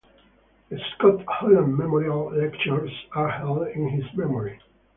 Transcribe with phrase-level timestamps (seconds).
[0.69, 4.59] The Scott Holland Memorial Lectures are held in his memory.